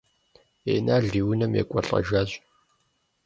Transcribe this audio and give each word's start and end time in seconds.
Инал 0.75 1.05
и 1.19 1.21
унэм 1.29 1.51
екӏуэлӏэжащ. 1.61 2.31